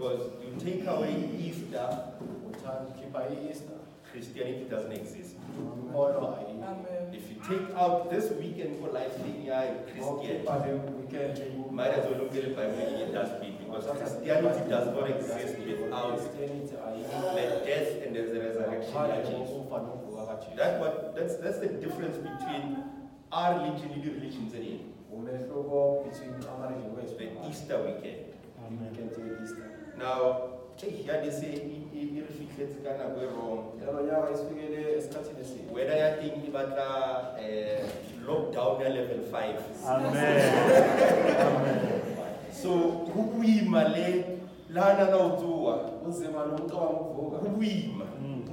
Because 0.00 0.32
you 0.40 0.56
take 0.56 0.86
away 0.88 1.12
Easter, 1.36 1.86
uthakhipha 2.48 3.20
i-easter 3.32 3.76
Christianity 4.10 4.64
doesn't 4.70 4.92
exist. 4.92 5.36
inkolo 5.60 6.36
ayikho 6.40 7.12
If 7.12 7.24
you 7.30 7.36
take 7.48 7.66
out 7.76 8.08
this 8.10 8.30
weekend 8.40 8.80
for 8.80 8.88
life 8.96 9.12
thing, 9.20 9.44
yeah, 9.44 9.74
Christian, 9.92 10.40
ngokhipha 10.40 10.54
le 10.64 10.72
weekend 10.96 11.36
might 11.70 11.92
as 11.98 12.04
well 12.08 12.18
look 12.22 12.34
at 12.34 12.44
the 12.48 12.54
Bible 12.56 12.80
in 12.80 13.08
a 13.08 13.12
dustbin 13.12 13.52
because 13.60 13.84
Christianity 13.98 14.62
does 14.70 14.86
not 14.96 15.10
exist 15.10 15.58
without 15.68 16.16
christianity 16.16 16.72
the 16.72 16.78
ayikho 16.88 17.66
death 17.68 17.90
and 18.06 18.16
the 18.16 18.22
resurrection 18.40 18.96
of 18.96 19.04
ngaphandle 19.04 19.22
Jesus. 19.28 19.50
kokufa 19.52 19.78
nokuvuka 19.86 20.22
kajesu 20.30 20.56
That 20.56 20.80
what 20.80 20.94
that's 21.16 21.36
that's 21.44 21.60
the 21.60 21.68
difference 21.84 22.16
between 22.28 22.64
our 23.32 23.50
religion 23.58 23.88
and 23.94 24.02
the 24.06 24.10
religions 24.16 24.54
in 24.54 24.62
it. 24.74 24.80
umehluko 25.12 25.78
between 26.08 26.32
amareligion 26.52 26.92
wethu 26.96 27.14
The 27.20 27.28
Easter 27.50 27.78
weekend. 27.86 28.20
weekend 28.80 29.10
ye-easter 29.18 29.66
Now, 30.00 30.48
hey, 30.80 30.90
here 30.90 31.20
they 31.22 31.30
say 31.30 31.52
it 31.52 32.24
reflects 32.40 32.76
kind 32.82 33.00
of 33.02 33.36
wrong. 33.36 33.72
yalo 33.86 34.00
nyaka 34.02 34.30
isifikele 34.34 34.98
esikhathini 34.98 35.40
esibi 35.40 35.74
Whether 35.74 35.96
you 36.22 36.30
think 36.30 36.48
about 36.48 36.78
uh, 36.78 37.86
lockdown 38.26 38.80
at 38.86 38.92
level 38.94 39.22
five. 39.30 39.60
So 42.62 42.70
kukuima 43.14 43.84
le 43.88 44.24
lana 44.74 45.04
na 45.10 45.16
utuwa 45.16 45.78
kunzima 45.78 46.46
nomcabanga 46.46 47.00
ukuvuka 47.00 47.38
kukuima 47.38 48.04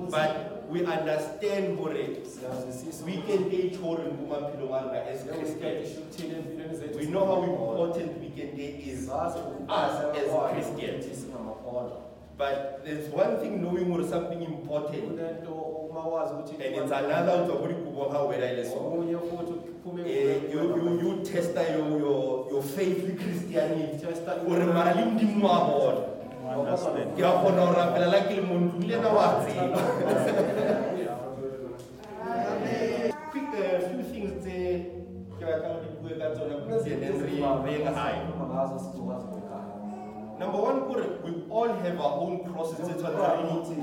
but 0.10 0.57
we 0.72 0.80
understand 0.82 1.80
hore. 1.80 2.08
Siyazwisisa 2.24 3.06
weekend 3.06 3.52
day 3.52 3.70
chore 3.70 4.04
kumaphilo 4.04 4.70
wanga 4.72 5.04
as 5.08 5.24
Christians 5.24 5.88
ishukuthini 5.90 6.36
empilweni 6.36 6.76
zethu 6.78 6.98
we 7.00 7.06
know 7.06 7.26
how 7.26 7.44
important 7.44 8.12
weekend 8.22 8.58
day 8.58 8.76
is 8.92 9.08
sazi 9.08 9.40
Us 9.68 9.94
as 10.18 10.32
Christians. 10.54 11.06
but 12.38 12.86
there's 12.86 13.10
one 13.14 13.38
thing 13.42 13.62
knowing 13.62 13.92
or 13.92 14.04
something 14.04 14.44
important. 14.44 15.04
Kunento 15.04 15.52
uma 15.90 16.00
wazi 16.02 16.34
ukuthi 16.34 16.66
and 16.66 16.76
it's 16.76 16.92
another 16.92 17.44
utobuli 17.44 17.74
kuboha 17.74 18.24
whether 18.28 18.54
ile 18.54 18.66
so 18.66 18.76
okunye 18.76 19.18
futhi 19.18 19.54
Eh, 20.06 20.52
you, 20.54 21.22
test 21.24 21.56
your, 21.56 22.00
your, 22.00 22.48
your 22.52 22.62
faith 22.62 23.04
Christianity. 23.18 23.98
Testa 24.06 24.36
gore 24.46 24.66
mara 24.66 24.94
ke 27.16 27.22
a 27.24 27.32
kgona 27.38 27.62
go 27.66 27.74
rapela 27.78 28.20
ke 28.28 28.34
le 28.36 28.44
montu 28.50 28.78
le 28.88 28.96
na 29.02 29.10
wa 29.14 29.26
tseba 29.44 29.80
few 33.88 34.04
things 34.12 34.34
tse 34.44 34.58
ke 35.40 35.44
batlang 35.46 35.78
di 35.82 35.88
bue 36.02 36.12
ka 36.20 36.28
tsona 36.36 36.56
quickly 36.66 36.92
and 37.44 37.66
reng 37.66 37.86
high. 37.94 38.20
Number 40.40 40.60
one 40.62 40.78
we 41.24 41.32
all 41.50 41.72
have 41.74 42.00
our 42.00 42.14
own 42.22 42.36
crosses 42.46 42.80
tse 42.86 42.94
tshwanetse 43.00 43.74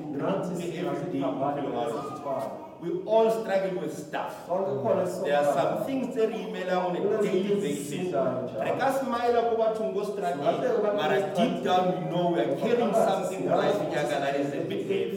re 0.58 0.66
di 0.70 0.78
every 0.78 1.08
day 1.12 1.20
mo 1.20 1.30
maphelong 1.32 1.76
a 1.78 1.84
rona. 1.90 2.73
We 2.84 3.00
all 3.04 3.30
struggle 3.30 3.80
with 3.80 3.96
stuff. 3.96 4.46
Mm. 4.48 5.24
There 5.24 5.38
are 5.38 5.54
some 5.54 5.86
things 5.86 6.14
that 6.14 6.28
we 6.32 6.40
email 6.46 6.78
on 6.78 6.96
a 6.96 7.22
daily 7.22 7.54
basis. 7.60 8.12
re 8.12 8.72
ka 8.80 8.88
smile 9.00 9.40
ko 9.48 9.54
bathong 9.56 9.94
go 9.96 10.04
struggle. 10.04 10.94
Mara 11.00 11.18
deep 11.34 11.64
down 11.64 11.96
we 11.96 12.00
know 12.10 12.30
we 12.36 12.40
are 12.44 12.56
carrying 12.60 12.92
something 12.92 13.48
mo 13.48 13.56
life 13.56 13.80
yaka 13.96 14.20
that 14.24 14.36
is 14.36 14.52
a 14.52 14.62
bit 14.68 14.84
heavy. 14.84 15.16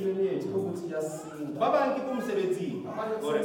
ba 1.59 1.67
bang 1.75 1.91
ke 1.95 2.01
ko 2.07 2.11
mosebetsing. 2.15 2.75
Gore 3.21 3.43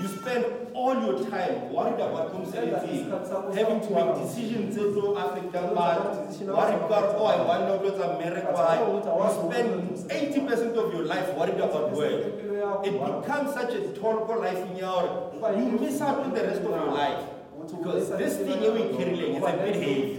you 0.00 0.06
spend 0.06 0.44
all 0.74 0.94
your 1.02 1.18
time 1.28 1.72
worried 1.74 1.98
about 1.98 2.30
ko 2.30 2.38
mosebetsing 2.44 3.10
having 3.56 3.80
to 3.82 3.90
make 3.96 4.10
decisions 4.22 4.76
tse 4.76 4.84
tlo 4.94 5.14
affectang 5.22 5.74
batho 5.74 6.22
worried 6.58 6.84
ka 6.92 7.00
oh 7.18 7.26
i 7.34 7.38
want 7.48 7.66
to 7.70 7.74
go 7.82 7.90
to 7.98 8.04
america 8.14 8.52
you 8.78 9.28
spend 9.40 9.70
80% 10.06 10.78
of 10.82 10.86
your 10.94 11.04
life 11.14 11.34
worried 11.34 11.58
about 11.68 11.90
work 11.90 12.47
it 12.84 12.92
becomes 12.92 13.52
such 13.54 13.72
a 13.74 13.92
toll 13.92 14.26
life 14.40 14.58
in 14.70 14.76
your 14.76 15.32
you 15.56 15.78
miss 15.80 16.00
out 16.00 16.18
on 16.20 16.34
the 16.34 16.42
rest 16.42 16.60
of 16.60 16.70
your 16.70 16.92
life 16.92 17.24
because 17.70 18.10
this 18.18 18.36
thing 18.38 18.58
here 18.60 18.72
we 18.72 18.96
carrying 18.96 19.34
is 19.34 19.42
a 19.42 19.52
bit 19.56 19.76
heavy 19.76 20.18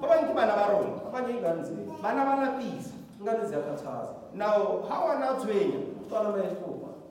ba 0.00 0.34
bana 0.34 0.54
ba 0.58 0.64
rona 0.72 0.98
abanye 1.08 1.32
ingane 1.38 1.62
zethu 1.62 2.02
bana 2.02 2.24
ba 2.24 2.34
lapisa 2.42 2.90
ingane 3.20 3.46
ziyakhathaza 3.46 4.10
now 4.34 4.82
how 4.88 5.06
are 5.06 5.18
now 5.18 5.34
twenty 5.38 5.78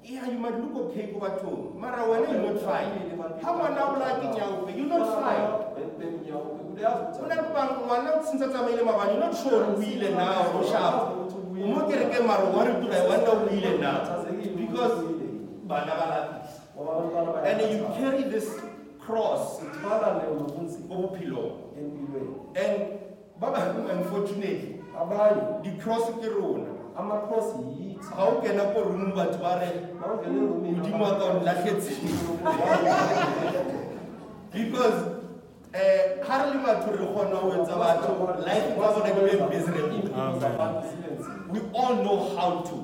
yeah 0.04 0.26
you 0.28 0.40
might 0.40 0.58
look 0.60 0.76
okay 0.90 1.14
ko 1.14 1.20
bathong 1.22 1.78
mara 1.80 2.04
wena 2.10 2.34
you're 2.34 2.54
not 2.54 2.60
fine 2.66 3.06
ha 3.44 3.50
ngwana 3.54 3.82
o 3.86 3.94
la 4.02 4.10
ke 4.20 4.28
nyaupe 4.34 4.72
you're 4.76 4.90
not 4.90 5.06
fine 5.22 5.46
o 6.34 7.28
na 7.30 7.36
le 7.38 7.48
bang 7.54 7.72
ngwana 7.86 8.10
o 8.18 8.24
sentse 8.26 8.46
a 8.46 8.50
tsamaile 8.50 8.82
mabane 8.84 9.14
you're 9.14 9.26
not 9.26 9.36
sure 9.38 9.64
o 9.64 9.82
ile 9.82 10.10
na 10.18 11.21
na 13.80 13.92
because 14.58 14.98
bana 15.64 15.94
ba 15.96 17.42
and 17.46 17.62
you 17.72 17.86
carry 17.98 18.24
this 18.24 18.60
cross 19.00 19.62
and 22.56 22.72
ba 23.40 23.48
unfortunately 23.90 24.82
abanye 24.98 25.64
di-cross 25.64 26.06
ke 26.22 26.30
rona. 26.30 26.82
Amakrosi 26.98 27.58
yithi 27.80 28.10
ga 28.16 28.24
o 28.28 28.42
kena 28.42 28.74
ko 28.74 28.84
room 28.84 29.12
batho 29.16 29.40
ba 29.40 29.60
re 29.60 29.70
modimo 29.96 31.06
because 34.52 35.00
um 35.72 36.10
ga 36.28 36.36
re 36.44 36.52
re 36.52 37.06
etsa 37.56 37.76
batho 37.80 38.12
life 38.46 38.76
tsa 38.76 38.88
bona 38.92 39.10
di 39.10 39.12
be 39.16 39.34
miserable 39.50 40.02
we 41.52 41.60
all 41.74 41.96
know 42.04 42.18
how 42.38 42.62
to. 42.62 42.76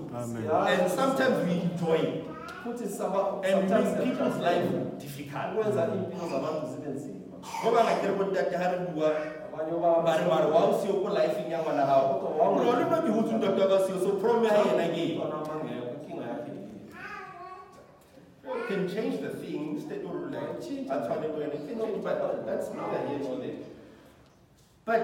And 0.72 0.92
sometimes 0.92 1.46
we 1.46 1.62
enjoy 1.62 1.96
it. 1.96 2.24
Futhi 2.64 2.88
saba- 2.88 3.42
and 3.44 3.64
we 3.64 3.70
sometimes 3.70 3.96
make 3.98 4.04
people's 4.04 4.38
life 4.38 4.64
siyajabula. 4.68 5.00
difficult. 5.00 5.52
Ukwenza 5.54 5.82
iy'mpilo 5.88 6.26
zabantu 6.32 6.68
zibe 6.72 6.90
nzima 6.90 7.18
go 7.64 7.72
banga 7.72 7.96
kere 8.02 8.14
bontate 8.14 8.52
ga 8.52 8.72
re 8.72 8.78
bua 8.92 9.10
abanye 9.48 10.04
ba 10.06 10.18
re 10.18 10.26
mare 10.28 10.48
wa 10.52 10.60
o 10.70 10.74
seo 10.82 10.94
ko 11.04 11.10
lifeng 11.10 11.52
ya 11.52 11.60
ngwana 11.62 11.86
gago 11.86 12.36
lone 12.66 12.84
no 12.90 12.98
ke 13.02 13.10
gotse 13.16 13.34
ntate 13.38 13.62
wa 13.62 13.68
ka 13.68 13.80
seo 13.88 14.00
so 14.00 14.12
prom 14.20 14.44
ya 14.44 14.52
ena 14.52 14.88
ke. 14.94 15.02
Eng? 15.02 15.22
amangekho 15.22 15.88
inkinga 15.96 16.26
yakhe 16.28 16.52
yini? 16.52 16.76
Can 18.68 18.88
change 18.90 19.22
the 19.22 19.30
thing 19.30 19.76
instead 19.76 20.04
of 20.04 20.32
like 20.32 20.60
that's 20.88 21.08
what 21.08 21.24
it 21.24 21.32
can 21.36 21.78
change, 21.80 22.04
but 22.04 22.46
that's 22.46 22.68
neither 22.74 23.08
here 23.08 23.20
nor 23.20 23.38
there. 23.40 23.64
But 24.86 25.04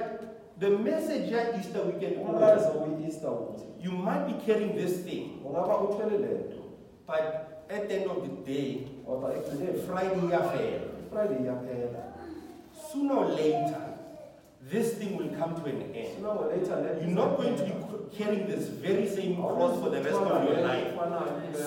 the 0.60 0.70
message 0.70 1.32
at 1.34 1.60
Easter 1.60 1.82
weekend, 1.82 2.18
umlayezo 2.18 2.70
uyi-easter 2.70 3.30
uthi 3.30 3.64
you 3.84 3.92
might 3.92 4.26
be 4.28 4.34
carrying 4.46 4.76
this 4.76 5.04
thing, 5.04 5.30
ungaba 5.46 5.78
uthwele 5.78 6.18
le 6.18 6.28
nto 6.28 6.64
but 7.08 7.20
at 7.70 7.88
the 7.90 7.96
end 7.96 8.12
of 8.12 8.18
the 8.24 8.52
day, 8.54 8.88
kodwa 9.06 9.34
ekugcineni 9.36 9.80
Friday 9.88 10.16
ifriday 10.18 11.44
iyaphela 11.44 12.04
sooner 12.92 13.14
or 13.18 13.26
later, 13.30 13.82
this 14.72 14.94
thing 14.94 15.18
will 15.18 15.30
come 15.40 15.56
to 15.56 15.66
an 15.70 15.82
end. 15.96 16.08
sooner 16.16 16.30
or 16.30 16.48
later 16.52 16.76
le- 16.76 17.02
You're 17.02 17.16
not 17.16 17.38
going 17.38 17.56
to 17.58 17.64
be 17.64 17.74
carrying 18.18 18.48
this 18.48 18.68
very 18.70 19.08
same 19.10 19.36
cross 19.36 19.80
for 19.82 19.90
the 19.90 20.02
rest 20.02 20.16
of 20.16 20.44
your 20.50 20.62
life. 20.62 20.88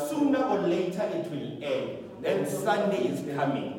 Sooner 0.09 0.43
or 0.45 0.59
later, 0.59 1.03
it 1.03 1.31
will 1.31 1.65
end. 1.65 1.99
And 2.25 2.47
Sunday 2.49 3.09
is 3.09 3.21
coming. 3.37 3.76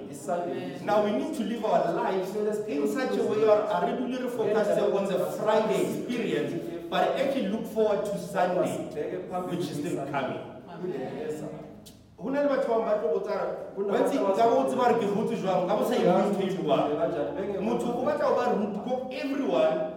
Now 0.84 1.03
we 1.03 1.12
need 1.12 1.34
to 1.35 1.44
live 1.44 1.66
our 1.66 1.94
lives 1.94 2.35
in 2.35 2.88
such 2.88 3.18
a 3.18 3.23
way 3.23 3.44
or 3.44 3.62
are 3.62 3.85
really 3.85 4.29
focused 4.29 4.79
on 4.79 5.06
the 5.06 5.19
Friday 5.38 6.00
experience, 6.00 6.53
but 6.90 7.19
actually 7.19 7.50
look 7.50 7.66
forward 7.68 8.06
to 8.06 8.18
Sunday, 8.18 8.72
which 9.50 9.69
is 9.69 9.78
still 9.78 10.06
coming. 10.07 10.40
Ho 12.18 12.29
na 12.29 12.41
le 12.41 12.47
batho 12.50 12.68
ba 12.68 12.78
bang 12.78 12.85
ba 12.85 12.94
tlo 12.97 13.07
botsa 13.13 13.35
ba 13.78 13.97
ntse 14.01 14.18
ka 14.18 14.50
bo 14.50 14.66
tseba 14.66 14.90
re 14.90 14.95
ke 14.97 15.06
hotse 15.13 15.35
jwang 15.38 15.68
ka 15.69 15.75
bo 15.78 15.84
sa 15.85 15.94
ikutlwe 15.94 16.50
ntho 16.50 17.62
motho 17.62 17.88
o 17.94 18.01
batla 18.01 18.25
ho 18.25 18.34
ba 18.34 18.45
rude 18.57 18.79
ko 18.81 19.06
everyone 19.13 19.97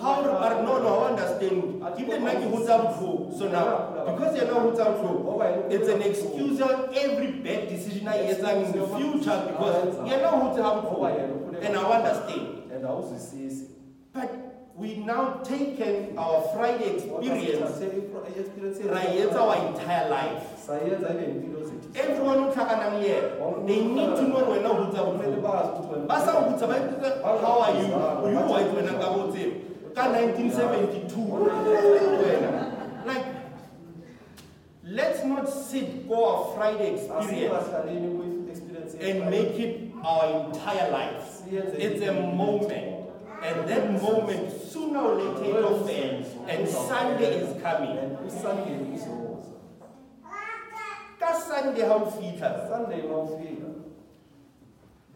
how 0.00 0.22
re 0.22 0.32
ba 0.32 0.48
re 0.54 0.62
no 0.62 0.78
no 0.82 1.04
I 1.04 1.10
understand. 1.10 1.82
Even 1.98 2.22
nna 2.22 2.32
ke 2.40 2.46
hotsa 2.52 2.78
botlhoko 2.82 3.38
so 3.38 3.48
now 3.48 4.04
because 4.06 4.36
yena 4.38 4.52
o 4.52 4.70
hotsa 4.70 4.84
botlhoko 4.84 5.70
it's 5.70 5.88
an 5.88 6.02
excuse 6.02 6.60
of 6.60 6.90
every 6.94 7.30
bad 7.44 7.68
decision 7.68 8.08
I 8.08 8.32
etsang 8.32 8.64
in 8.66 8.72
the 8.72 8.86
future 8.96 9.38
because 9.48 9.96
yena 10.08 10.32
o 10.32 10.36
hotse 10.42 10.62
ha 10.62 10.70
botlhoko 10.80 11.62
and 11.62 11.76
I 11.76 11.82
understand. 11.82 12.46
And 12.72 12.84
awuzwisisi 12.84 13.66
but 14.12 14.30
we 14.76 14.96
now 14.96 15.40
taken 15.44 16.18
our 16.18 16.42
Friday 16.52 16.98
experience 16.98 17.80
ra 18.84 19.02
e 19.02 19.22
our 19.30 19.56
entire 19.68 20.08
life. 20.10 20.68
Everyone 21.94 22.38
o 22.38 22.52
tlhakanang 22.52 22.98
le 22.98 23.06
yena 23.08 23.66
they 23.66 23.80
need 23.84 24.16
to 24.16 24.22
know 24.28 24.42
wena 24.50 24.68
o 24.70 24.74
hotsa 24.82 25.00
kumele 25.04 25.36
botlhoko 25.36 25.44
bazi 25.44 25.70
ukuthi 25.78 26.06
ba 26.08 26.20
sa 26.20 26.32
go 26.32 26.40
botsa 26.50 26.66
ba 26.66 26.74
ipotsa, 26.74 27.22
how 27.22 27.60
are 27.62 27.74
you? 27.78 27.94
O 27.94 28.58
you 28.58 28.72
wena 28.74 28.98
ka 28.98 29.08
botse 29.14 29.73
ka 29.94 30.10
1972 30.10 33.06
like 33.06 33.26
let's 34.84 35.24
not 35.24 35.48
sit 35.48 36.08
go 36.08 36.24
our 36.24 36.54
friday 36.56 36.94
experience 36.94 38.94
and 39.00 39.30
make 39.30 39.58
it 39.58 39.90
our 40.04 40.46
entire 40.46 40.90
lives 40.90 41.42
it's 41.78 42.02
a 42.02 42.12
moment 42.12 42.90
And 43.44 43.68
that 43.68 44.00
moment, 44.00 44.50
sooner 44.52 45.00
or 45.00 45.14
later, 45.16 45.44
it 45.44 45.54
will 45.62 45.86
fail. 45.86 46.24
And 46.48 46.66
Sunday 46.66 47.40
is 47.44 47.62
coming. 47.62 47.98
And 47.98 48.16
usunday 48.24 48.78
uzoza. 48.88 49.52
Ka 51.20 51.38
Sunday 51.38 51.86
ha 51.86 51.94
o 51.94 52.06
fitlha, 52.10 52.68
Sunday 52.70 53.02
mawufika. 53.02 53.68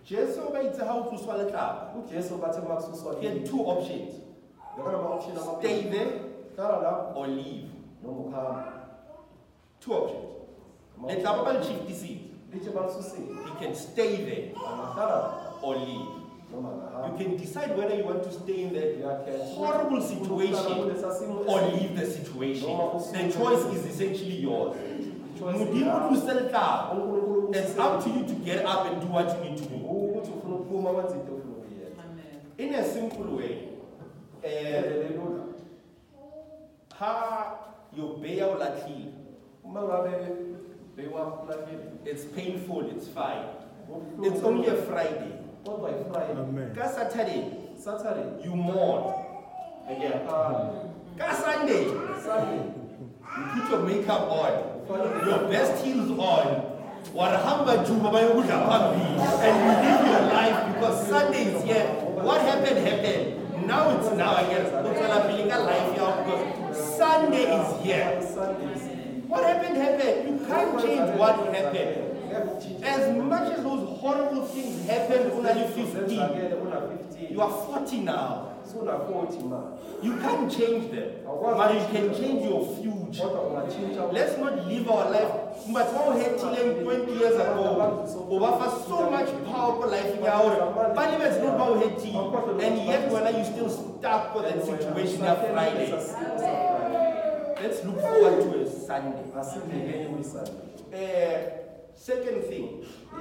Jesu 0.05 0.41
ba 0.53 0.61
itse 0.61 0.85
ha 0.85 0.93
o 0.95 1.03
tloswa 1.09 1.35
letlapa. 1.41 1.95
ujesu 1.97 2.37
bathe 2.37 2.61
makususwa 2.69 3.19
He 3.21 3.29
had 3.29 3.47
two 3.47 3.61
options. 3.65 4.15
Stay 5.61 5.83
there 5.91 6.13
or 7.15 7.27
leave. 7.27 7.71
Two 9.81 9.93
options. 9.93 10.25
Letlapa 11.07 11.45
ba 11.45 11.53
le 11.53 11.65
shiftisitse. 11.65 12.29
lithi 12.53 12.71
balisusile 12.71 13.27
He 13.45 13.65
can 13.65 13.75
stay 13.75 14.17
there 14.25 14.53
or 15.63 15.77
leave. 15.77 16.09
You 16.51 17.15
can 17.19 17.37
decide 17.37 17.77
whether 17.77 17.95
you 17.95 18.05
want 18.05 18.23
to 18.25 18.33
stay 18.33 18.63
in 18.63 18.73
that 18.73 18.97
horrible 19.55 20.01
situation 20.01 20.55
or 21.47 21.61
leave 21.71 21.95
the 21.97 22.07
situation. 22.07 22.69
The 23.13 23.33
choice 23.33 23.65
is 23.75 23.87
essentially 23.87 24.41
yours. 24.41 24.77
Choice 25.39 25.57
Modimo 25.59 25.87
yakho. 25.87 26.07
o 26.07 26.09
tlose 26.09 26.33
letlapa. 26.35 27.55
It's 27.55 27.79
up 27.79 28.03
to 28.05 28.11
you 28.11 28.25
to 28.27 28.35
get 28.45 28.65
up 28.65 28.87
and 28.87 29.01
do 29.01 29.07
what 29.09 29.29
you 29.37 29.51
need 29.51 29.59
to 29.59 29.65
do. 29.65 29.77
ukuthi 29.77 30.31
ufuna 30.31 30.55
ukuphuma 30.57 30.91
wenze 30.91 31.15
into 31.15 31.33
ofuna 31.33 31.57
ukuyenza 31.57 32.03
In 32.59 32.75
a 32.75 32.85
simple 32.85 33.37
way, 33.37 33.59
uh, 34.45 34.51
endlela 34.51 35.05
elula 35.07 35.43
ha 36.99 37.59
your 37.97 38.19
beya 38.19 38.47
o 38.47 38.55
latlhile. 38.59 39.13
uma 39.65 39.83
ngabe 39.83 40.11
beyiwakulahile 40.97 41.79
It's 42.05 42.25
painful, 42.25 42.91
it's 42.91 43.07
fine. 43.09 43.45
It's 44.23 44.43
only 44.43 44.69
a 44.69 44.75
Friday. 44.75 45.33
kodwa 45.65 45.91
ifriday 45.91 46.75
Ka 46.75 46.89
Saturday, 46.89 47.45
saturday 47.77 48.45
you 48.45 48.57
mourn. 48.57 49.05
Again. 49.89 50.13
yakhala 50.13 50.73
Ka 51.19 51.35
Sunday, 51.35 51.85
sunday 52.25 52.61
you 53.37 53.63
put 53.63 53.71
your 53.71 53.83
makeup 53.83 54.31
on. 54.31 54.53
your 55.29 55.49
best 55.51 55.85
heels 55.85 56.11
on 56.19 56.47
warahamba 57.15 57.77
juma 57.87 58.11
bayokudla 58.11 58.59
phambili 58.59 59.21
and 59.45 59.55
you 59.65 59.73
live 59.85 60.01
your 60.13 60.23
life 60.33 60.75
because 60.75 61.09
sunday 61.09 61.43
is 61.55 61.63
here 61.65 61.85
what 62.25 62.41
happened 62.41 62.79
happened 62.89 63.38
now 63.69 63.83
it's 63.95 64.11
now 64.17 64.33
again 64.43 64.65
utswela 64.67 65.21
pele 65.29 65.45
ka 65.51 65.59
life 65.69 65.91
yago 66.01 66.23
because 66.25 66.97
sunday 66.99 67.45
is 67.59 67.69
here. 67.85 68.09
What 69.29 69.45
happened 69.45 69.77
happened? 69.77 70.19
You 70.29 70.47
can't 70.47 70.81
change 70.83 71.09
what 71.21 71.37
happened. 71.55 71.95
As 72.83 73.03
much 73.17 73.53
as 73.53 73.63
those 73.63 73.85
horrible 74.01 74.47
things 74.47 74.87
happened 74.89 75.33
when 75.45 75.59
you 75.59 75.65
15 75.65 75.87
zenzakele 75.95 76.55
una 76.65 76.81
15 76.81 77.35
you 77.35 77.43
are 77.43 77.51
40 77.51 78.01
now 78.01 78.58
suna 78.69 78.99
40 78.99 79.43
ma. 79.45 79.61
You 80.03 80.17
can't 80.19 80.51
change 80.51 80.91
them 80.91 81.09
but 81.25 81.75
you 81.75 81.87
can 81.93 82.15
change 82.15 82.45
your 82.45 82.65
future. 82.77 83.27
Let's 84.13 84.39
not 84.39 84.67
live 84.67 84.91
our 84.91 85.11
life. 85.11 85.33
But 85.73 85.93
how 85.93 86.13
healing 86.13 86.85
20 86.85 87.13
years 87.13 87.35
ago, 87.35 88.07
over 88.29 88.71
so 88.87 89.11
much 89.11 89.29
power 89.47 89.81
for 89.81 89.89
life 89.89 90.17
in 90.17 90.25
our 90.27 90.95
But 90.95 91.21
it's 91.21 91.39
not 91.39 91.55
about 91.55 91.79
hating. 91.83 92.63
And 92.63 92.87
yet, 92.87 93.11
when 93.11 93.23
are 93.27 93.39
you 93.39 93.45
still 93.45 93.69
stuck 93.71 94.35
with 94.35 94.45
that 94.45 94.65
situation 94.65 95.25
of 95.25 95.39
Friday? 95.51 95.91
Let's 97.61 97.85
look 97.85 98.01
forward 98.01 98.53
to 98.53 98.61
a 98.61 98.71
Sunday. 98.71 99.25
asindlekeni 99.41 100.07
kwisunday 100.07 100.69
Uh, 100.93 101.39
second 101.95 102.43
thing, 102.49 102.69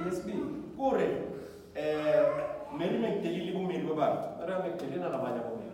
yesibili 0.04 0.44
Kore, 0.76 1.08
uh, 1.76 2.57
Mary 2.72 2.98
McDelili 2.98 3.52
bumeli 3.52 3.86
ba 3.88 3.94
bang. 3.94 4.16
mara 4.38 4.62
mekdelina 4.62 5.08
nabanye 5.08 5.40
bomele. 5.40 5.72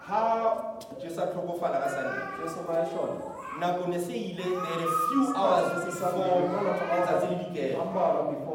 Ha 0.00 0.78
just 1.02 1.18
a 1.18 1.26
tlhokofala 1.26 1.80
ka 1.82 1.88
Sunday. 1.88 2.24
jesu 2.42 2.58
bayashona 2.66 3.16
Nako 3.60 3.88
ne 3.88 3.98
se 3.98 4.12
ile 4.12 4.42
there 4.42 4.54
are 4.54 4.86
a 4.86 4.92
few 5.08 5.34
hours 5.34 5.84
before 5.84 6.48
letsatsi 6.94 7.28
le 7.30 7.36
dikela. 7.44 7.78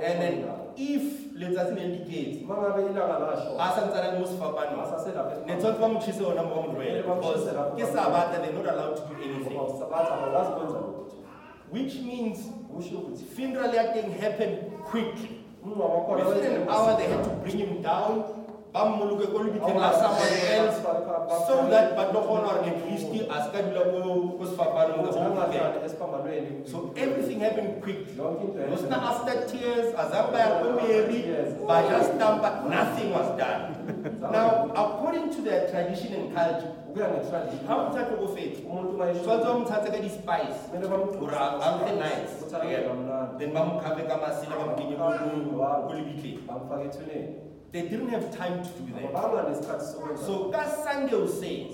And 0.03 0.21
then 0.21 0.49
if 0.77 1.33
letsatsi 1.35 1.75
ne 1.75 1.87
le 1.87 1.97
diketse, 1.97 2.43
uma 2.43 2.55
ngabe 2.55 2.81
ilanga 2.89 3.19
lashona 3.19 3.59
a 3.59 3.75
sa 3.75 3.81
ntsana 3.87 4.13
le 4.13 4.19
mo 4.19 4.25
sefapanong. 4.25 5.45
Ne 5.45 5.55
tshwanetse 5.55 5.79
ba 5.79 5.87
mo 5.87 5.99
tshise 5.99 6.21
ona 6.23 6.43
mo 6.43 6.55
ba 6.55 6.61
mo 6.61 6.73
tlohele 6.73 7.03
because 7.03 7.45
ke 7.75 7.85
sabata 7.85 8.41
they're 8.41 8.53
not 8.53 8.65
allowed 8.65 8.95
to 8.95 9.03
do 9.03 9.15
anything. 9.23 9.59
sabatha 9.79 10.13
abakwazi 10.13 10.51
kwenza 10.51 10.77
lutho 10.79 11.03
which 11.71 11.95
means 12.05 12.49
funeral 13.35 13.73
ya 13.73 13.93
teng 13.93 14.11
happened 14.21 14.57
quickly 14.85 15.42
umngcwabo 15.63 15.95
wakhona 15.97 16.23
within 16.29 16.61
an 16.61 16.69
hour 16.69 16.91
they 16.99 17.07
had 17.07 17.23
to 17.23 17.31
bring 17.41 17.57
him 17.57 17.81
down. 17.81 18.23
Ba 18.73 18.89
mmoloke 18.89 19.29
ko 19.29 19.37
lebiteng 19.45 19.77
la 19.77 19.93
else 19.93 20.81
so 21.45 21.69
that 21.69 21.93
ba 21.93 22.09
tlo 22.09 22.25
kgona 22.25 22.57
gore 22.57 22.65
at 22.65 22.81
least 22.89 23.05
a 23.29 23.37
se 23.45 23.49
ka 23.53 23.59
dula 23.69 23.85
ko 23.85 24.33
ko 24.33 24.43
sefapanong 24.49 25.05
the 25.05 25.13
whole 25.13 25.29
weekend 25.29 25.61
angahlali 25.61 25.85
esiphambanweni 25.85 26.51
so 26.65 26.89
everything 26.97 27.45
happened 27.45 27.77
quickly 27.85 28.17
yonke 28.17 28.49
into 28.49 28.57
It 28.65 28.73
was 28.73 28.89
not 28.89 29.05
after 29.13 29.45
tears, 29.45 29.93
azange 29.93 30.33
baya 30.33 30.57
ko 30.57 30.73
Mary, 30.73 31.21
bajastampa, 31.69 32.49
nothing 32.65 33.13
was 33.13 33.29
done. 33.37 33.61
Now, 34.31 34.71
according 34.75 35.29
to 35.35 35.41
their 35.41 35.67
tradition 35.69 36.13
and 36.13 36.33
culture, 36.35 36.71
ukuya 36.89 37.07
ngetradition 37.09 37.65
ha 37.67 37.73
motho 37.77 37.97
a 37.99 38.03
tlhokofetse, 38.05 38.59
umuntu 38.69 38.91
tshwanetse 38.93 39.45
ba 39.45 39.53
mo 39.59 39.65
tshwatse 39.65 39.89
ka 39.91 39.97
di-spice, 39.99 40.59
gore 41.19 41.35
a 41.35 41.69
nke 41.75 41.91
nice, 41.97 42.33
then 43.39 43.53
ba 43.53 43.65
mo 43.65 43.79
cover 43.81 44.05
ka 44.07 44.15
masela, 44.17 44.55
ba 44.59 44.65
mo 44.65 44.73
kenye 44.77 44.95
ko- 44.95 45.89
lebitleng. 45.93 46.39
They 47.73 47.89
didn't 47.89 48.09
have 48.09 48.29
time 48.37 48.61
to 48.61 48.69
do 48.85 48.93
that. 48.93 49.13
banga 49.13 49.49
nesikhathi 49.49 49.85
sokwenza. 49.85 50.25
So 50.25 50.49
ka 50.53 50.63
Sunday 50.69 51.15
o 51.15 51.25
say, 51.25 51.73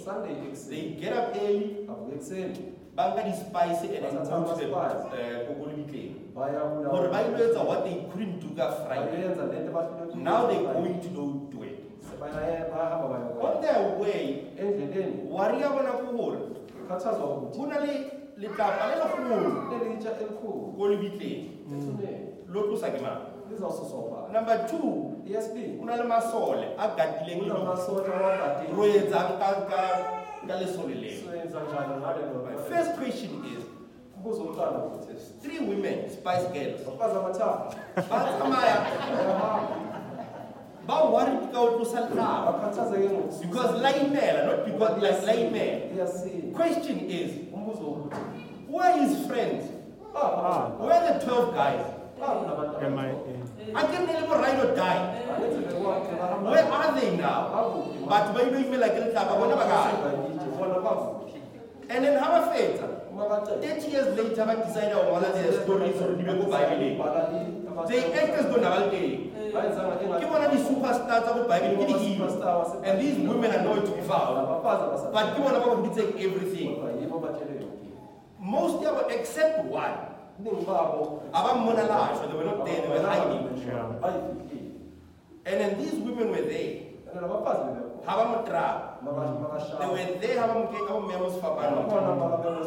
they 0.69 0.95
get 0.99 1.11
up 1.13 1.35
early, 1.35 1.83
avuke 1.91 2.15
ekuseni 2.15 2.71
ba 2.95 3.11
nka 3.11 3.23
di-spice 3.27 3.83
and 3.83 3.91
then 3.91 4.15
go 4.15 4.23
to 4.23 4.55
the 4.55 4.71
ama-spice. 4.71 5.03
ko 5.03 5.51
uh, 5.51 5.59
ko 5.59 5.63
lebitleng. 5.67 6.15
baya 6.33 6.59
Gore 6.87 7.09
ba 7.11 7.19
ilo 7.27 7.37
etsa 7.43 7.65
what 7.67 7.83
they 7.83 8.07
couldn't 8.11 8.39
do 8.39 8.55
ka 8.55 8.71
Friday. 8.87 9.11
bayenza 9.11 9.43
lento 9.51 9.71
bahlulekile 9.75 10.23
Now 10.23 10.47
they're 10.47 10.73
going 10.73 10.99
to 11.03 11.09
do. 11.09 11.25
Bayahamba 12.19 13.41
On 13.41 13.61
their 13.61 13.97
way, 13.99 14.45
endleleni. 14.57 15.29
Wari 15.31 15.61
ya 15.61 15.69
bona 15.69 15.91
ko 15.91 16.11
gore 16.11 16.39
kukhathazwa 16.75 17.25
ukuthi. 17.25 17.57
Go 17.57 17.65
na 17.65 17.79
le 17.79 18.11
letlapa 18.37 18.87
le 18.87 18.95
legolo 18.95 19.69
lelitsha 19.71 20.11
elikhulu. 20.19 20.73
Ko 20.77 20.87
lebitleng 20.87 21.43
ethuneni 21.71 22.27
lo 22.47 22.63
tlosa 22.63 22.91
ke 22.91 23.01
mang? 23.01 23.21
Lizawususwa 23.49 23.99
ubani 23.99 24.33
number 24.33 24.67
two. 24.67 25.15
Go 25.79 25.85
na 25.85 25.95
le 25.95 26.03
masole 26.03 26.67
a 26.77 26.87
gatileng 26.97 27.41
le 27.43 27.51
kunamasosha 27.53 28.11
wagadile 28.11 28.75
ro 28.75 28.83
etsang 28.83 29.39
ka 29.39 29.49
ka 29.69 29.81
ka 30.47 30.55
lesole 30.55 30.95
leo. 30.95 31.21
Soyenza 31.23 31.59
njani 31.59 31.95
ngalelo 32.01 32.43
my 32.43 32.57
first 32.69 32.95
question 32.95 33.31
is 33.45 33.63
kubuza 34.13 34.41
umntwana 34.43 34.77
ukuthi. 34.85 35.13
three 35.41 35.59
women 35.59 36.09
spice 36.09 36.47
girls. 36.53 36.81
Bafazi 36.85 37.17
amathathu 37.17 37.77
ba 38.09 38.17
tsamaya 38.37 39.88
bayahamba 40.89 41.05
ba 41.05 41.11
worried 41.13 41.51
ka 41.53 41.59
o 41.61 41.67
tlosa 41.77 41.99
letlapa 42.01 42.51
bakhathazeke 42.51 43.09
ngokususa 43.09 43.41
because 43.45 43.81
la 43.81 43.91
imela 43.93 44.45
not 44.45 44.65
because 44.65 45.01
like 45.01 45.21
la 45.25 45.33
imela 45.33 46.53
question 46.53 46.97
is 47.09 47.31
umbuzo 47.53 47.83
wokuthi 47.83 48.21
where 48.69 48.97
is 49.03 49.25
friends? 49.27 49.65
Ah 50.15 50.69
where 50.79 50.93
are 50.97 51.13
the 51.13 51.25
12 51.25 51.53
guys? 51.53 51.85
Nabantu 52.19 53.75
I 53.75 53.83
can 53.85 54.05
never 54.05 54.27
go 54.27 54.35
ride 54.41 54.59
or 54.59 54.75
die. 54.75 54.99
anenzele 55.29 55.71
kwakhe 55.79 56.13
bahamba 56.19 56.51
Where 56.51 56.67
are 56.67 56.99
they 56.99 57.15
now? 57.17 57.39
bakuphi 57.53 58.09
But 58.09 58.33
ba 58.33 58.39
ilo 58.43 58.57
imela 58.59 58.89
ke 58.89 58.99
letlapa 59.05 59.33
bona 59.39 59.55
ba 59.55 59.65
kae? 59.65 59.93
bona 60.57 60.77
bakuphi 60.83 61.39
And 61.89 62.03
then 62.05 62.17
ha 62.19 62.27
ba 62.29 62.39
fetsa, 62.53 62.85
uma 62.85 62.85
bacela 62.85 62.98
30 63.19 63.91
years 63.91 64.15
later 64.15 64.47
ba 64.47 64.55
decide 64.55 64.95
ho 64.95 65.03
ngola 65.03 65.35
their 65.35 65.51
stories 65.63 65.99
be 66.15 66.23
ko 66.23 66.47
Bible. 66.47 66.95
They 67.87 68.11
act 68.15 68.33
as 68.39 68.45
though 68.47 68.63
hero. 71.99 72.31
And 72.83 72.99
these 73.01 73.17
women 73.19 73.51
are 73.51 73.61
nowhere 73.63 73.81
to 73.83 73.91
be 73.91 74.01
found. 74.07 74.47
But 75.11 75.35
ke 75.35 75.39
bona 75.43 75.59
ba 75.59 75.65
go 75.67 75.83
bitseng 75.83 76.15
everything. 76.15 76.79
Most 78.39 78.79
of 78.85 78.95
them 78.95 79.11
except 79.11 79.65
one. 79.65 79.91
They 80.39 80.51
were 80.51 80.61
not 80.63 81.19
there, 82.65 82.81
they 82.81 82.87
were 82.87 83.03
hiding. 83.03 83.47
And 85.45 85.59
then 85.59 85.77
these 85.77 85.95
women 85.99 86.29
were 86.31 86.47
there. 86.47 86.75
Ha 88.05 88.15
ba 88.15 88.23
mo. 88.31 88.88
They 88.99 89.87
were 89.87 90.19
there 90.19 90.39
ha 90.39 90.47
ba 90.47 90.53
mo 90.59 90.67
ke 90.67 90.79
ka 90.85 90.93
mo 90.93 91.07
memo 91.07 91.29
sefapano. 91.31 91.87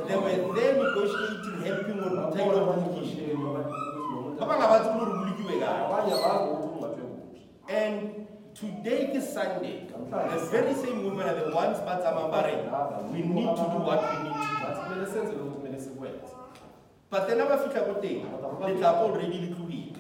They 0.09 0.17
were 0.17 0.55
there 0.57 0.75
negotiating, 0.81 1.61
helping 1.61 2.01
on 2.01 2.33
tayo 2.33 2.53
lo 2.57 2.61
bolokishi. 2.73 3.37
Ba 4.41 4.45
bang 4.49 4.61
ha 4.61 4.67
ba 4.73 4.79
tsebe 4.81 4.97
hore 4.97 5.12
bolokiwe 5.12 5.55
kae. 5.61 5.81
And 7.69 8.27
today 8.55 9.12
is 9.12 9.29
Sunday. 9.33 9.87
The 9.93 10.39
very 10.51 10.75
same 10.75 11.05
women 11.05 11.29
are 11.29 11.37
the 11.37 11.55
ones 11.55 11.79
but 11.85 12.01
we 13.12 13.21
need 13.23 13.53
to 13.57 13.65
do 13.69 13.79
what 13.85 14.01
we 14.01 14.17
need 14.25 14.33
to 14.33 15.29
do. 15.33 15.53
But 17.11 17.29
then 17.29 17.41
I 17.41 17.45
never 17.45 17.57
fitla 17.61 17.85
ko 17.85 18.01
teng. 18.01 18.25
Letlapa 18.61 19.05
already 19.05 19.39
le 19.39 19.49
tlohile. 19.53 19.93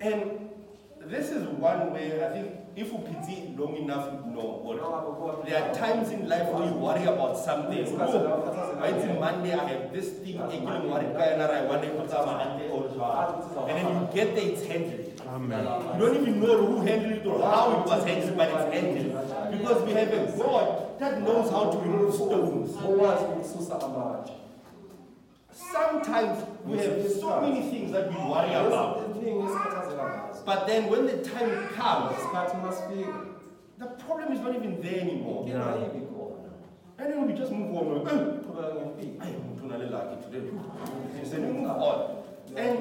And 0.00 0.50
this 1.06 1.30
is 1.30 1.46
one 1.46 1.92
where 1.92 2.28
I 2.28 2.32
think 2.34 2.61
if 2.76 2.92
you 2.92 2.98
pity 2.98 3.54
long 3.58 3.76
enough, 3.76 4.06
you 4.26 4.32
know. 4.34 4.60
Uma 4.64 4.70
Or 4.72 4.76
ngabe 4.76 5.10
kuwa- 5.18 5.44
there 5.44 5.56
are 5.62 5.70
times 5.74 6.10
in 6.12 6.28
life 6.28 6.48
where 6.52 6.66
you 6.68 6.74
worry 6.80 7.04
about 7.04 7.36
something. 7.36 7.78
Isikhathi 7.84 8.12
la 8.18 8.34
Oh, 8.34 8.38
ukhathazeka 8.38 8.80
why 8.80 8.88
is 8.88 9.04
ngento. 9.04 9.20
Monday 9.20 9.52
I 9.52 9.64
have 9.68 9.92
this 9.92 10.08
thing, 10.22 10.36
I 10.40 10.56
can 10.56 10.90
worry, 10.90 11.06
kaya 11.16 11.48
I 11.52 11.66
want 11.68 11.82
to 11.82 11.88
put 11.98 12.10
some 12.10 12.28
ante 12.28 12.64
or 12.72 12.82
so. 12.88 13.66
and 13.68 13.76
then 13.76 13.86
you 13.92 14.06
get 14.14 14.34
there, 14.34 14.48
it's 14.52 14.64
handled. 14.66 15.08
Amen. 15.34 15.64
You 15.94 16.06
don't 16.06 16.16
even 16.16 16.40
know 16.40 16.56
who 16.66 16.76
handled 16.80 17.12
it 17.12 17.26
or 17.26 17.38
how 17.40 17.64
it 17.72 17.86
was 17.86 18.04
handled, 18.04 18.36
but 18.36 18.48
it's 18.48 18.68
handled. 18.74 19.10
Because 19.52 19.78
we 19.86 19.92
have 19.92 20.12
a 20.12 20.22
God 20.38 20.66
that 20.98 21.20
knows 21.22 21.50
how 21.50 21.64
to 21.70 21.78
remove 21.78 22.14
stones. 22.14 22.72
Ukwazi 25.52 25.68
ukususa 25.68 25.90
amatshe. 25.90 26.02
Sometimes 26.02 26.38
we 26.64 26.78
have 26.78 27.10
so 27.10 27.40
many 27.40 27.60
things 27.70 27.92
that 27.92 28.10
we 28.10 28.16
worry 28.16 28.54
about. 28.54 29.10
Eziningi 29.10 29.44
esikhathazeka 29.44 30.04
ngazo. 30.08 30.44
But 30.44 30.66
then 30.66 30.90
when 30.90 31.06
the 31.06 31.18
time 31.18 31.68
comes, 31.76 32.16
the 33.78 33.86
problem 34.06 34.32
is 34.32 34.40
not 34.40 34.54
even 34.54 34.80
there 34.80 35.00
anymore. 35.00 35.46
And 36.98 37.12
then 37.12 37.26
we 37.26 37.32
just 37.32 37.52
move 37.52 37.76
on. 37.76 37.84
Uqhubeka 37.84 38.74
ngempilo. 38.74 39.20
I 39.20 39.28
am 39.28 39.56
too 39.58 39.68
lucky 39.68 40.22
today. 40.22 40.48
And 40.48 41.26
then 41.32 41.46
we 41.46 41.60
move 41.60 41.70
on. 41.70 42.16
And 42.56 42.78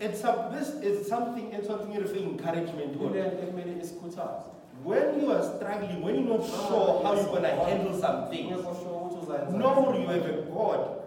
it's 0.00 0.24
a, 0.24 0.50
this 0.52 0.68
is 0.82 1.06
something, 1.06 1.52
it's 1.52 1.66
something 1.66 1.92
you 1.92 2.06
say 2.06 2.22
encouragement. 2.22 3.00
on. 3.00 3.12
Kulento 3.12 3.42
ekumele 3.42 3.80
isikhuthaze. 3.80 4.50
When 4.82 5.20
you 5.20 5.30
are 5.30 5.42
struggling, 5.42 6.00
when 6.02 6.14
you're 6.14 6.38
not 6.38 6.46
sure 6.46 7.02
how 7.02 7.14
you're 7.14 7.24
going 7.24 7.42
to 7.42 7.50
handle 7.50 8.00
some 8.00 8.30
things, 8.30 8.56
Ungekho 8.56 8.74
sure 8.82 8.96
ukuthi 8.96 9.26
uzayenza. 9.26 9.58
know 9.58 9.92
you 9.94 10.06
have 10.06 10.24
a 10.24 10.42
God 10.50 10.80
Kumele 10.80 10.80
wazi 10.80 10.90
ukuthi 10.90 10.99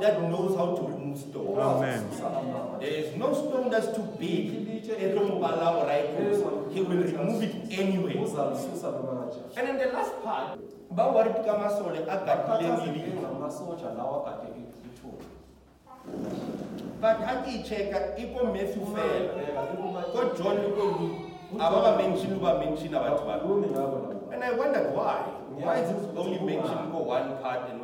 that 0.00 0.22
knows 0.22 0.56
how 0.56 0.74
to 0.74 0.82
remove 0.82 1.18
stones. 1.18 1.58
Amen. 1.58 2.08
There 2.80 2.88
is 2.88 3.16
no 3.16 3.32
stone 3.34 3.70
that's 3.70 3.92
too 3.94 4.08
big. 4.18 4.68
It 4.88 5.14
will 5.14 5.38
allow 5.38 5.84
right 5.86 6.08
He 6.72 6.80
will 6.80 7.04
remove 7.04 7.42
it 7.42 7.54
anyway. 7.78 8.16
And 8.16 9.68
then 9.68 9.78
the 9.78 9.86
last 9.92 10.12
part, 10.24 10.58
ba 10.90 11.12
worry 11.12 11.30
ka 11.44 11.54
masole 11.60 12.00
a 12.02 12.16
gatile 12.24 12.66
Akhathazeke 12.66 12.90
ngili. 12.90 13.20
ngamasotsha 13.20 13.94
lawa 13.96 14.26
akade 14.26 14.64
ithuna. 14.88 15.24
But 17.00 17.16
ha 17.20 17.42
ke 17.44 17.62
check 17.64 17.92
iko 18.18 18.52
Matthew 18.52 18.84
fela. 18.92 19.32
Bheka, 19.36 19.62
ikuma- 19.76 20.04
Ko 20.12 20.20
John 20.36 20.56
ko 20.74 20.84
Luke. 20.98 21.18
Aba 21.60 21.78
ba 21.82 21.90
mention 21.98 22.38
ba 22.40 22.58
mention 22.58 22.90
abantu 22.94 23.22
ba. 23.26 23.32
Akhulumi 23.38 23.68
ngabo 23.70 23.96
labo. 24.08 24.32
And 24.32 24.42
I 24.44 24.50
wondered 24.56 24.94
why. 24.94 25.20
Why 25.60 25.76
is 25.84 25.90
it 25.90 26.16
only 26.16 26.38
mention 26.40 26.90
ko 26.90 26.98
one 27.04 27.36
part 27.42 27.68
and 27.70 27.80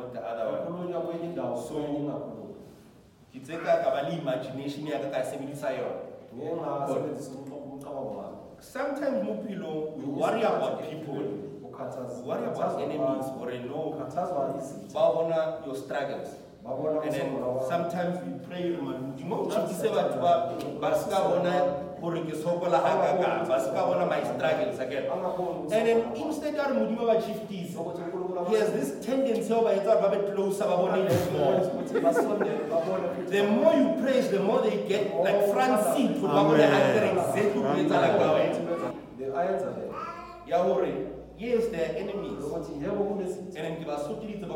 not 0.97 1.11
the 1.11 1.17
other 1.17 1.17
one? 1.17 1.17
Akhulunywa 1.17 1.19
kwenye 1.19 1.25
indawo 1.25 1.57
So- 1.57 1.73
kwenye 1.73 1.99
ingakhulumi. 1.99 2.55
Ke 3.33 3.39
tseka 3.39 3.83
ka 3.83 3.89
ba 3.91 4.01
le 4.09 4.17
imagination 4.17 4.87
ya 4.87 4.99
ka 4.99 5.09
ka 5.09 5.23
sebedisa 5.23 5.69
yona. 5.71 6.01
Ngeke 6.35 6.55
ngasebenzisa 6.55 7.31
umcabango 7.37 8.17
wami. 8.17 8.37
Sometimes 8.59 9.23
mo 9.23 9.33
we 9.45 10.05
worry 10.05 10.43
about 10.43 10.81
people. 10.81 11.13
We 11.13 12.23
worry 12.25 12.45
about 12.45 12.81
enemies 12.81 13.25
or 13.39 13.51
I 13.51 13.59
know 13.59 13.93
ukhathazwa 13.93 14.55
izitha. 14.57 14.93
ba 14.93 15.13
bona 15.13 15.61
your 15.65 15.75
struggles. 15.75 16.29
And 16.67 17.13
then 17.13 17.37
sometimes 17.69 18.17
we 18.25 18.31
pray 18.47 18.75
man 18.81 19.13
di 19.15 19.23
mo 19.23 19.45
chitse 19.45 19.87
batho 19.93 20.19
ba 20.19 20.49
bona 21.29 21.53
gore 22.01 22.21
ke 22.25 22.33
sokola 22.35 22.81
ha 22.81 22.97
ka 22.97 23.17
ka 23.21 23.45
ba 23.47 23.59
ska 23.61 23.85
bona 23.85 24.05
my 24.09 24.23
struggles 24.23 24.79
again. 24.79 25.05
And 25.05 25.69
then 25.71 26.11
instead 26.17 26.55
ya 26.55 26.65
re 26.67 26.73
modimo 26.73 27.05
ba 27.05 27.21
chiefties 27.21 27.75
Ukuthi 27.77 28.01
uNkulunkulu 28.01 28.16
he 28.45 28.55
has 28.55 28.69
this 28.73 29.05
tendency 29.05 29.51
of 29.53 29.63
ba 29.63 29.71
etsa 29.73 30.01
ba 30.01 30.09
be 30.13 30.31
closer 30.35 30.65
ba 30.65 30.77
bone 30.77 31.05
it 31.07 31.31
more. 31.33 31.57
Ukuthi 31.59 31.99
basondele, 32.01 32.69
babone 32.69 33.05
ukuthi- 33.09 33.31
The 33.31 33.43
more 33.43 33.73
you 33.75 33.89
praise 34.01 34.29
the 34.29 34.39
more 34.39 34.61
they 34.61 34.77
get 34.87 35.13
like 35.23 35.51
front 35.53 35.95
seat 35.95 36.15
to 36.21 36.27
ba 36.27 36.43
bone 36.43 36.59
exactly 36.61 37.61
what 37.61 37.77
etsa 37.77 37.97
la 38.01 38.09
ka 38.19 38.33
wena. 38.33 38.93
The 39.17 39.25
ayenza 39.25 39.69
le. 39.77 39.83
Ya 40.47 40.63
hore 40.63 40.87
yes 41.37 41.67
there 41.71 41.85
are 41.89 41.95
enemies 41.97 42.43
Ukuthi 42.43 42.73
yebo 42.81 43.03
kunezitha. 43.09 43.57
and 43.57 43.65
then 43.65 43.75
ke 43.77 43.85
ba 43.87 43.97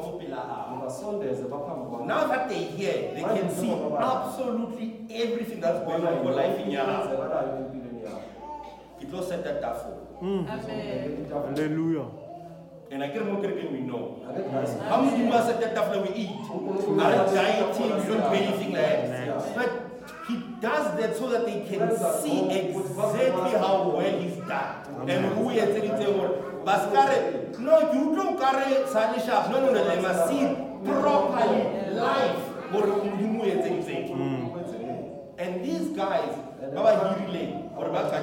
mo 0.02 0.18
pela 0.20 0.36
hao. 0.36 0.78
Ngibasondeze 0.78 1.44
baphambi 1.50 1.86
kwami. 1.90 2.08
Now 2.08 2.28
that 2.28 2.50
they 2.50 2.64
hear, 2.78 3.14
they 3.14 3.22
can 3.24 3.50
see 3.50 3.72
absolutely 4.00 5.06
everything 5.12 5.60
that's 5.62 5.80
going 5.86 6.06
on 6.06 6.14
in 6.18 6.24
your 6.26 6.34
life 6.36 6.60
in 6.60 6.72
your 6.72 6.86
house. 6.86 7.08
Okwenzakalayo 7.08 7.58
empilweni. 7.58 8.02
It 9.02 9.12
will 9.12 9.24
set 9.24 9.44
that 9.44 9.64
up 9.64 9.78
for. 9.82 9.98
Hmm. 10.22 10.46
Amen. 10.48 11.26
Hallelujah. 11.32 12.06
And 12.92 13.02
I 13.02 13.08
get 13.08 13.26
more 13.26 13.40
credit 13.40 13.72
we 13.72 13.80
know. 13.80 14.20
How 14.90 15.02
many 15.02 15.24
people 15.24 15.40
set 15.40 15.62
that 15.62 15.78
up 15.78 15.96
we 15.96 16.14
eat? 16.14 16.30
Our 16.30 17.34
dieting, 17.34 17.84
we 17.84 18.06
don't 18.06 18.08
do 18.08 18.36
anything 18.36 18.74
like 18.74 19.08
that. 19.08 19.56
But 19.56 19.72
he 20.28 20.44
does 20.60 21.00
that 21.00 21.16
so 21.16 21.30
that 21.30 21.46
they 21.46 21.62
can 21.62 21.88
see 22.22 22.52
exactly 22.52 23.52
how 23.52 23.94
well 23.96 24.20
he's 24.20 24.36
done. 24.46 25.10
And 25.10 25.26
who 25.38 25.50
he 25.50 25.60
has 25.60 25.70
said 25.70 25.86
it. 25.86 26.66
Baskare, 26.66 27.58
no, 27.60 27.94
you 27.94 28.14
don't 28.14 28.38
carry 28.38 28.86
Sally 28.88 29.26
Sharp. 29.26 29.50
No, 29.52 29.66
no, 29.66 29.74
no, 29.74 29.88
they 29.88 30.02
must 30.02 30.28
see 30.28 30.46
properly 30.84 31.94
life. 31.96 32.44
Or 32.74 32.88
who 32.88 33.44
he 33.44 33.50
has 33.52 33.64
said 33.64 33.88
it. 33.88 34.12
And 35.38 35.64
these 35.64 35.88
guys, 35.96 36.36
Baba 36.76 37.16
Hirile 37.16 37.72
or 37.78 37.90
Baba 37.90 38.22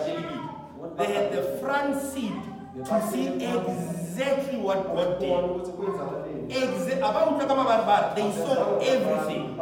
they 0.98 1.12
had 1.12 1.32
the 1.32 1.58
front 1.58 2.00
seat 2.00 2.57
to 2.76 3.10
see 3.10 3.26
exactly 3.26 4.58
what 4.58 4.84
God 4.94 5.20
did. 5.20 5.30
Ukuthi 5.30 5.72
kwenzakaleni. 5.72 6.54
Exa- 6.54 7.02
abantu 7.02 7.46
kama 7.46 7.64
barbar, 7.64 8.14
they 8.14 8.32
saw 8.32 8.78
everything. 8.80 9.56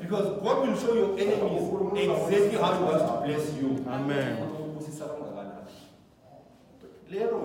Because 0.00 0.26
God 0.42 0.68
will 0.68 0.76
show 0.76 0.94
your 0.94 1.18
enemies 1.18 1.64
exactly 1.96 2.58
how 2.58 2.72
He 2.74 2.84
wants 2.84 3.04
to 3.04 3.20
bless 3.24 3.54
you. 3.56 3.84
Amen. 3.88 4.36
Later 7.10 7.36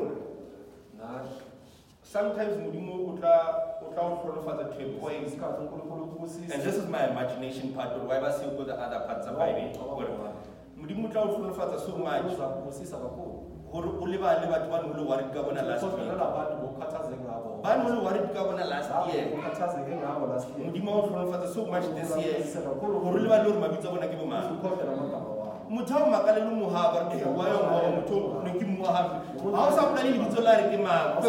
Nathi. 0.97 1.41
sometimes 2.03 2.57
Mudimu 2.57 3.13
utla 3.13 3.55
utla 3.85 4.01
uhlolofatsa 4.01 4.77
to 4.77 4.85
a 4.85 4.99
point. 4.99 5.27
Isikhathi. 5.27 6.53
And 6.53 6.61
this 6.63 6.75
is 6.75 6.87
my 6.87 7.07
imagination 7.09 7.73
part, 7.73 7.89
but 7.93 8.05
why 8.07 8.19
was 8.19 8.41
you 8.41 8.49
go 8.57 8.63
the 8.63 8.73
other 8.73 9.05
parts 9.05 9.27
of 9.27 9.37
Bible? 9.37 9.71
Oh. 9.79 10.33
Mudimu 10.77 11.07
utla 11.09 11.21
uhlolofatsa 11.21 11.79
so 11.85 11.97
much. 11.97 13.38
Uza 13.71 13.81
kubusisa 13.81 14.01
o 14.01 14.05
lebale 14.07 14.45
batho 14.49 14.67
ba 14.71 14.77
ne 14.81 15.03
worried 15.05 15.29
ka 15.33 15.41
bona 15.43 15.61
last 15.61 15.81
Kodwa 15.83 15.99
week. 15.99 16.07
nalabantu 16.09 16.55
bokhathazeke 16.61 17.21
ngabo. 17.21 17.49
Ba 17.63 17.69
ne 17.77 17.99
worried 18.01 18.33
ka 18.33 18.41
bona 18.43 18.65
last 18.65 18.89
Labo 18.89 19.11
year. 19.13 19.25
bokhathazeke 19.29 19.93
ngabo 20.01 20.23
last 20.33 20.47
year. 20.57 20.65
Modimo 20.67 20.91
o 20.91 21.01
hlolofatsa 21.07 21.47
so 21.53 21.61
much 21.65 21.85
this 21.95 22.11
year. 22.17 22.35
Ubusisa 22.39 22.59
kakhulu. 22.65 22.95
Hore 23.03 23.19
le 23.21 23.29
ba 23.29 23.37
le 23.37 23.43
hore 23.49 23.59
mabitso 23.61 23.87
a 23.87 23.91
bona 23.93 24.07
ke 24.07 24.15
bo 24.17 24.25
mang. 24.25 24.49
Ukhohlwe 24.57 24.83
namagama 24.89 25.29
wabo. 25.29 25.39
motho 25.69 25.93
a 25.95 26.03
o 26.03 26.09
makalele 26.09 26.49
mohaba 26.49 26.99
re 27.13 27.23
wa 27.29 27.45
yo 27.45 27.91
motho 27.93 28.41
ne 28.43 28.51
ke 28.57 28.65
mmoa 28.65 29.21
ga 29.37 29.61
o 29.61 29.69
sa 29.69 29.81
bolale 29.85 30.09
lebitso 30.17 30.41
la 30.41 30.57
re 30.57 30.65
ke 30.73 30.77
mang 30.81 31.21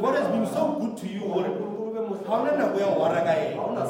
god 0.00 0.14
has 0.14 0.28
been 0.30 0.46
so 0.46 0.78
good 0.78 0.96
to 0.96 1.06
you 1.06 1.26
gore 1.26 1.50
uNkulunkulu 1.50 1.90
bemuhle. 1.90 2.22
ga 2.22 2.32
ona 2.32 2.52
nako 2.54 2.78
ya 2.78 2.86
go 2.94 3.00
wara 3.02 3.20
ka 3.26 3.34
ena 3.34 3.82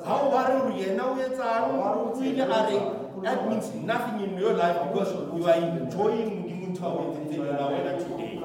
ga 0.00 0.14
o 0.16 0.30
ware 0.32 0.54
gore 0.60 0.74
yena 0.80 1.04
o 1.04 1.14
etsang 1.20 1.76
o 1.76 2.24
ile 2.24 2.42
a 2.42 2.60
re 2.72 2.80
that 3.22 3.48
means 3.48 3.68
nothing 3.84 4.16
in 4.24 4.38
your 4.38 4.54
life 4.54 4.78
because 4.88 5.12
you 5.36 5.44
are 5.44 5.60
enjoying 5.60 6.30
modimo 6.40 6.57
ntho 6.78 6.86
a 6.86 6.92
o 6.92 7.12
etsetseng 7.12 7.46
yona 7.46 7.66
wena 7.66 7.92
today 7.98 8.38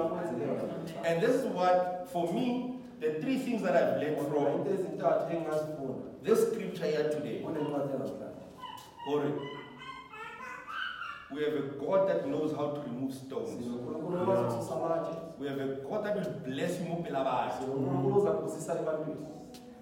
and 1.07 1.21
this 1.21 1.35
is 1.35 1.45
what 1.55 2.07
for 2.11 2.33
me 2.33 2.73
the 2.99 3.09
three 3.21 3.37
things 3.37 3.61
that 3.61 3.75
i've 3.75 3.97
learned 4.01 4.17
from 4.27 4.47
Into 4.55 4.69
ezintathu 4.73 5.33
engingazifunda 5.33 5.93
this 6.23 6.39
scripture 6.47 6.87
here 6.91 7.09
today 7.09 7.39
kunencwadi 7.39 7.93
we 11.31 11.43
have 11.43 11.57
a 11.57 11.61
god 11.85 12.07
that 12.07 12.27
knows 12.27 12.51
how 12.55 12.67
to 12.75 12.81
remove 12.81 13.13
stones 13.13 13.49
Sinonkulunkulu 13.49 14.21
okwazi 14.21 14.43
ukususa 14.43 14.75
amatshe. 14.75 15.13
We 15.39 15.47
have 15.49 15.61
a 15.61 15.65
God 15.65 16.03
that 16.03 16.15
will 16.15 16.29
bless 16.45 16.79
you 16.79 16.85
more 16.89 17.03
pelabayo. 17.03 17.51
Sinonkulunkulu 17.59 18.17
oza 18.17 18.31
kubusisa 18.31 18.79
ebantwini. 18.79 19.25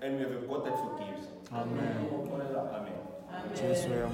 And 0.02 0.16
we 0.16 0.22
have 0.24 0.36
a 0.36 0.48
God 0.48 0.66
that 0.66 0.78
forgives. 0.78 1.28
Amen. 1.52 2.08
Uxolelayo. 2.16 2.60
Amen. 2.78 2.94
Amen. 3.34 3.56
Jesu 3.56 3.90
yam. 3.90 4.12